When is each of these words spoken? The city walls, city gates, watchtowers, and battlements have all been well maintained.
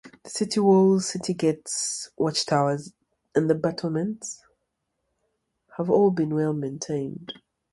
The 0.23 0.31
city 0.31 0.59
walls, 0.59 1.09
city 1.09 1.35
gates, 1.35 2.09
watchtowers, 2.17 2.91
and 3.35 3.61
battlements 3.61 4.43
have 5.77 5.91
all 5.91 6.09
been 6.09 6.33
well 6.33 6.53
maintained. 6.53 7.39